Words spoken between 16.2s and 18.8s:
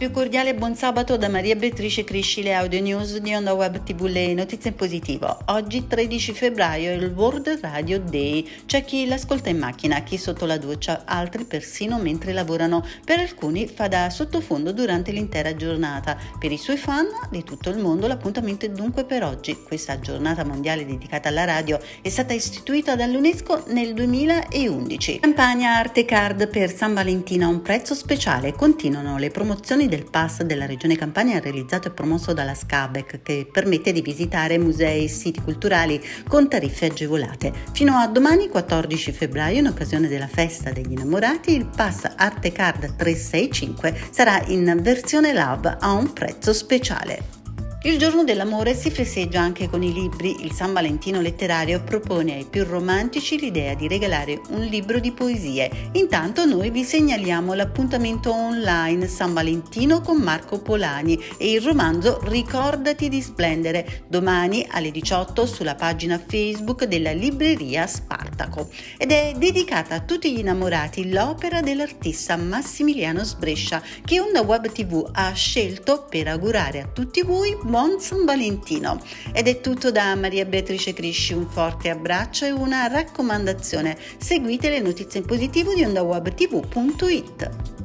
Per i suoi fan di tutto il mondo l'appuntamento è